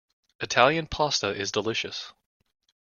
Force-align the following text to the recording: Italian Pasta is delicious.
Italian 0.39 0.87
Pasta 0.87 1.29
is 1.29 1.51
delicious. 1.51 2.11